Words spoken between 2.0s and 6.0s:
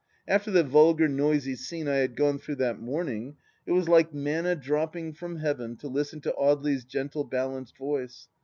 gone through that morning it was like Manna dropping from Heaven to